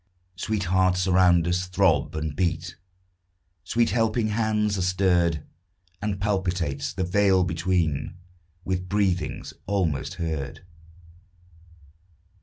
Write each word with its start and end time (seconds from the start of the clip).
Sweet 0.35 0.63
hearts 0.63 1.05
around 1.05 1.47
us 1.47 1.67
throb 1.67 2.15
and 2.15 2.35
beat, 2.35 2.75
Sweet 3.63 3.91
helping 3.91 4.29
hands 4.29 4.75
are 4.79 4.81
stirred, 4.81 5.43
And 6.01 6.19
palpitates 6.19 6.91
the 6.91 7.03
veil 7.03 7.43
between 7.43 8.15
With 8.65 8.89
breathings 8.89 9.53
almost 9.67 10.15
heard. 10.15 10.61